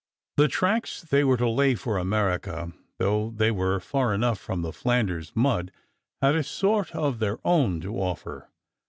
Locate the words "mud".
5.35-5.71